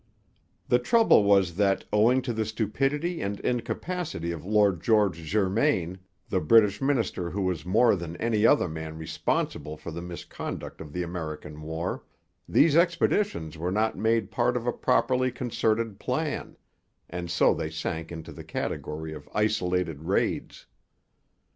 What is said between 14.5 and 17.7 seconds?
of a properly concerted plan; and so they